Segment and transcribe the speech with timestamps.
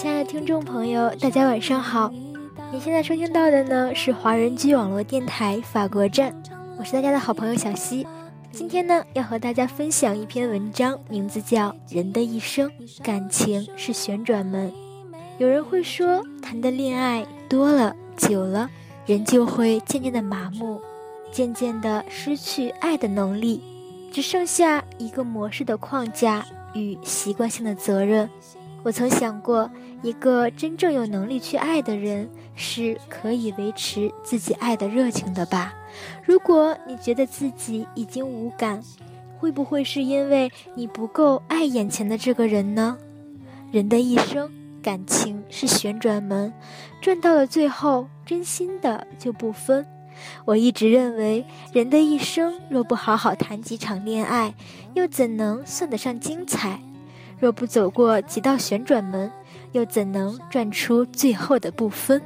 [0.00, 2.08] 亲爱的听众朋友，大家晚上好！
[2.72, 6.32] 你现在收听到的呢是华人居网络电台法国站，
[6.78, 8.06] 我是大家的好朋友小溪。
[8.52, 12.70] 今天呢要和大家分享一篇文章，名字叫《人的一生，
[13.02, 14.70] 感情是旋转门》。
[15.36, 18.70] 有人会说，谈的恋爱多了、久了，
[19.04, 20.80] 人就会渐渐的麻木，
[21.32, 23.60] 渐渐的失去爱的能力，
[24.12, 28.30] 只剩下一个模式的框架与习惯性的责任。
[28.84, 29.70] 我曾想过，
[30.02, 35.74] 一个真正有能力去爱的人，是可以维持自己爱的热情的吧？
[36.24, 38.82] 如果你觉得自己已经无感，
[39.38, 42.96] 会不会是因为你不够爱眼前的这个人呢？
[43.70, 46.52] 人的一生，感情是旋转门，
[47.00, 49.84] 转到了最后，真心的就不分。
[50.44, 54.54] 我一直认为，人的一生若不好好谈几场恋爱，
[54.94, 56.80] 又怎能算得上精彩？
[57.38, 59.30] 若不走过几道旋转门，
[59.72, 62.20] 又怎能转出最后的不分？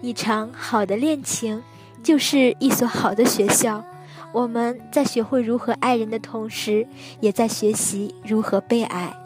[0.00, 1.62] 一场好的恋情，
[2.02, 3.84] 就是一所好的学校。
[4.32, 6.86] 我们在学会如何爱人的同时，
[7.20, 9.16] 也在学习如何被爱。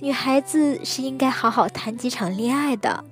[0.00, 3.04] 女孩子是应该好好谈几场恋爱的，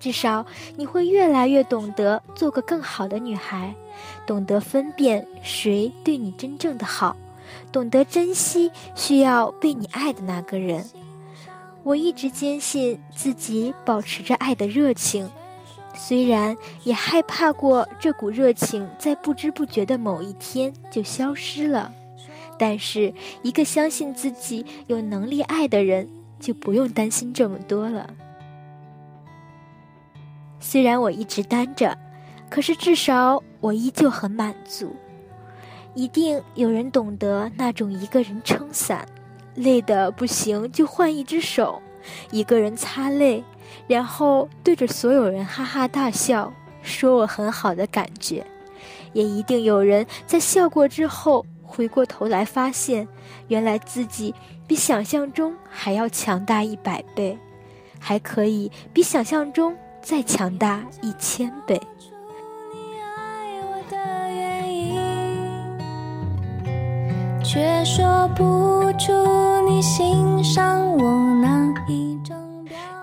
[0.00, 0.44] 至少
[0.76, 3.74] 你会越来越懂得做个更好的女孩，
[4.26, 7.16] 懂得分辨谁对你真正的好。
[7.70, 10.84] 懂得珍惜需要被你爱的那个人。
[11.82, 15.30] 我一直坚信自己保持着爱的热情，
[15.94, 21.92] 虽然也害怕过这股热情在不知不觉的某一天就消失了。
[22.58, 26.08] 但是，一个相信自己有能力爱的人，
[26.40, 28.10] 就不用担心这么多了。
[30.60, 31.96] 虽然我一直单着，
[32.50, 34.94] 可是至少我依旧很满足。
[35.94, 39.06] 一定有人懂得那种一个人撑伞，
[39.54, 41.82] 累得不行就换一只手，
[42.30, 43.42] 一个人擦泪，
[43.86, 48.46] 然后对着所有人哈哈大笑，说我很好的感觉。
[49.12, 53.08] 也一定有人在笑过之后，回过头来发现，
[53.48, 54.34] 原来自己
[54.66, 57.36] 比想象中还要强大一百倍，
[57.98, 61.80] 还可以比想象中再强大一千倍。
[67.50, 69.10] 却说不出
[69.66, 72.36] 你欣赏我哪一种。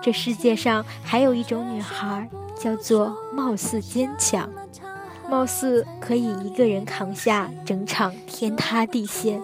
[0.00, 4.48] 这世界上还有一种女孩，叫做貌似坚强，
[5.28, 9.42] 貌似可以一个人扛下整场天塌地陷。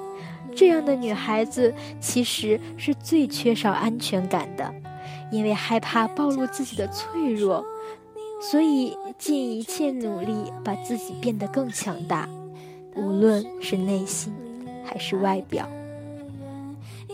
[0.54, 4.72] 这样的女孩子其实是最缺少安全感的，
[5.32, 7.64] 因为害怕暴露自己的脆弱，
[8.40, 12.28] 所以尽一切努力把自己变得更强大，
[12.94, 14.32] 无论是内心。
[14.84, 15.68] 还是外表，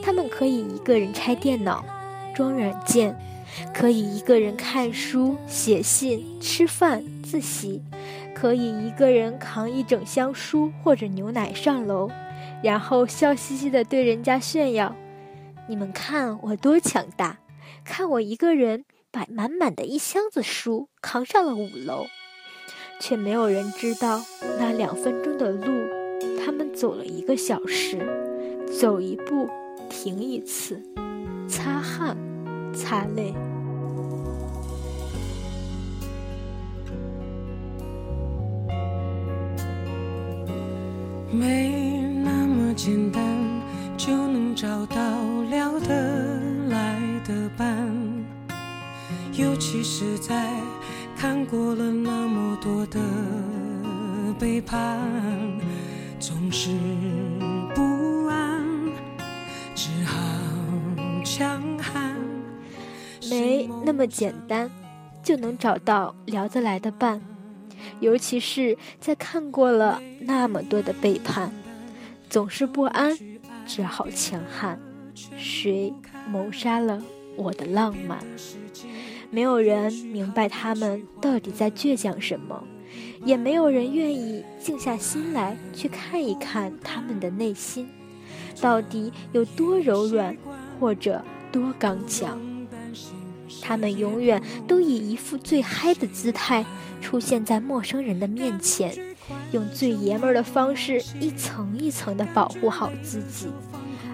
[0.02, 1.84] 他们可以一个人拆电脑、
[2.34, 3.16] 装软件，
[3.74, 7.82] 可以一个人看书、写信、吃饭、自习，
[8.34, 12.10] 可以一个人扛一整箱书或者牛奶上楼，
[12.62, 14.94] 然后笑嘻嘻的对人家炫耀
[15.68, 17.38] ：“你们看我多强大！
[17.84, 22.06] 看我一个人把满满的一箱子书扛上了五楼。”
[23.00, 24.20] 却没有人知道
[24.58, 25.97] 那两分钟的路。
[26.48, 27.98] 他们走了一个小时，
[28.80, 29.46] 走一步
[29.90, 30.82] 停一次，
[31.46, 32.16] 擦汗，
[32.72, 33.34] 擦泪。
[41.30, 43.22] 没那么简单
[43.98, 44.96] 就能找到
[45.50, 46.40] 聊得
[46.70, 47.92] 来的伴，
[49.34, 50.50] 尤其是在
[51.14, 52.98] 看过了那么多的
[54.40, 54.98] 背叛。
[56.20, 56.70] 总是
[57.76, 58.60] 不安，
[59.74, 60.18] 只好
[61.24, 62.16] 强悍。
[63.30, 64.68] 没那么简单，
[65.22, 67.22] 就能找到聊得来的伴，
[68.00, 71.52] 尤其是在看过了那么多的背叛，
[72.28, 73.16] 总是不安，
[73.64, 74.80] 只好强悍。
[75.14, 75.92] 谁
[76.28, 77.00] 谋杀了
[77.36, 78.18] 我的浪漫？
[79.30, 82.64] 没有人明白他们到底在倔强什么。
[83.24, 87.88] 也没有人愿意静下心来去看一看他们的内心，
[88.60, 90.36] 到底有多柔软，
[90.78, 92.38] 或者多刚强。
[93.62, 96.64] 他们永远都以一副最嗨的姿态
[97.00, 98.96] 出现在陌生人的面前，
[99.52, 103.48] 用最爷们儿的方式一层一层地保护好自己，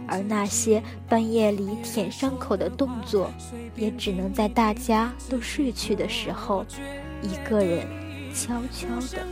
[0.07, 3.31] 而那些半夜里舔伤口的动作，
[3.77, 6.65] 也只能在大家都睡去的时候，
[7.23, 8.04] 一个人。
[8.35, 9.25] 悄悄的，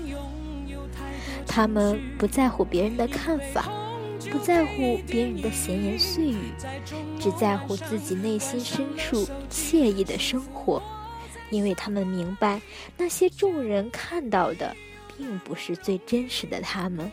[1.46, 3.68] 他们不在乎别人的看法，
[4.30, 6.52] 不在乎别人的闲言碎语，
[7.18, 10.80] 只在乎自己内心深处惬意的生活，
[11.50, 12.62] 因为他们明白，
[12.96, 14.74] 那些众人看到的，
[15.18, 17.10] 并不是最真实的他们。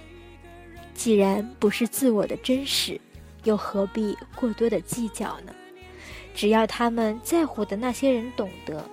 [0.94, 3.00] 既然不是自我的真实，
[3.46, 5.54] 又何必过多的计较呢？
[6.36, 8.86] 只要他们在乎的那些人懂得，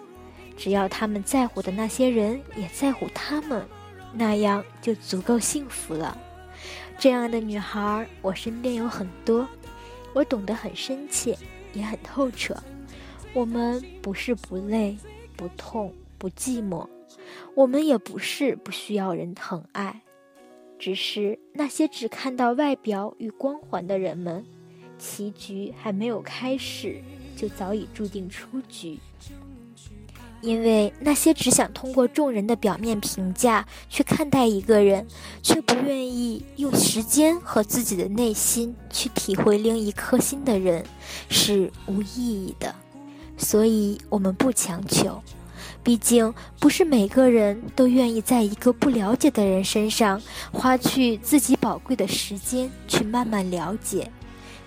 [0.57, 3.67] 只要他们在乎的那些人也在乎他们，
[4.13, 6.17] 那样就足够幸福了。
[6.99, 9.47] 这样的女孩，我身边有很多，
[10.15, 11.37] 我懂得很深切，
[11.75, 12.57] 也很透彻。
[13.35, 14.97] 我们不是不累、
[15.37, 16.89] 不痛、不寂寞，
[17.55, 20.01] 我们也不是不需要人疼爱，
[20.79, 24.43] 只是那些只看到外表与光环的人们，
[24.97, 27.03] 棋局还没有开始，
[27.37, 28.99] 就早已注定出局。
[30.41, 35.07] 因为那些只想通过众人的表面评价去看待一个人，
[35.43, 40.85] 却不愿意用时间和自己的内心去体会另一颗心的人，
[41.29, 42.75] 是无意义的。
[43.37, 45.23] 所以，我们不强求，
[45.83, 50.21] 毕竟不是每个人都愿意在一个不了解的人身上
[50.53, 54.11] 花去自己宝贵的时间去慢慢了解。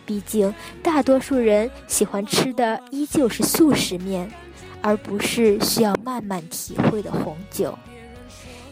[0.06, 4.32] 毕竟，大多数人喜欢吃的依旧是速食面。
[4.82, 7.78] 而不是需要慢慢体会的红酒，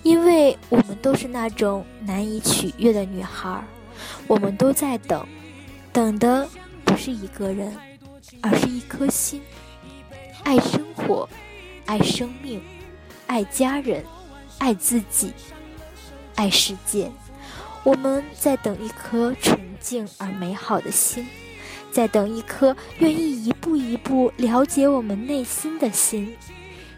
[0.03, 3.63] 因为我们都是那种难以取悦的女孩，
[4.27, 5.27] 我们都在等，
[5.91, 6.47] 等的
[6.85, 7.75] 不是一个人，
[8.41, 9.41] 而是一颗心，
[10.43, 11.27] 爱生活，
[11.85, 12.61] 爱生命，
[13.25, 14.03] 爱家人，
[14.59, 15.33] 爱自己，
[16.35, 17.11] 爱世界。
[17.83, 21.25] 我们在等一颗纯净而美好的心。
[21.97, 26.31] 在等一颗愿意一步一步了解我们内心的心，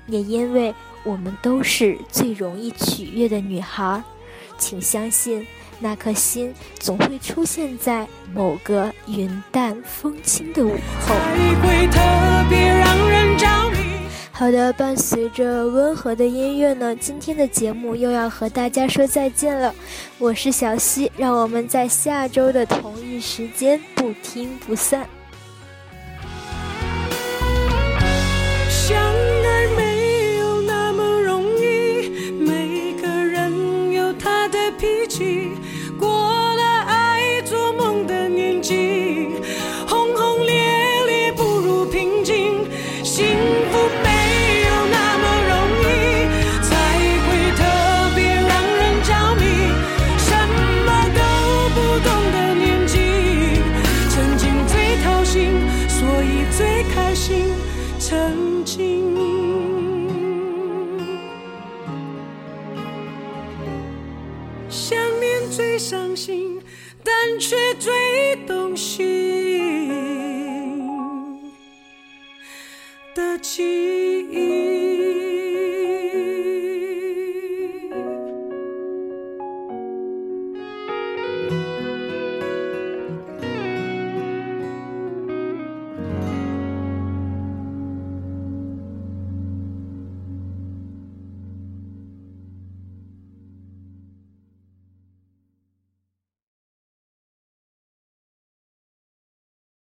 [0.07, 0.75] 也因为
[1.05, 4.03] 我们都是最容易取悦的女孩，
[4.57, 5.47] 请相信
[5.79, 10.75] 那颗心总会出现在某个云淡风轻的午
[11.07, 11.15] 后。
[14.39, 19.75] 好的，伴随着温和的音乐呢，今天的节目又要和大家说再见了。
[20.17, 25.05] 我是小溪，让我们在下周的同一时间不听不散。
[28.69, 32.09] 相爱没有那么容易，
[32.39, 35.51] 每个人有他的脾气。
[67.03, 69.07] 但却最动心
[73.15, 73.63] 的记
[74.31, 74.58] 忆。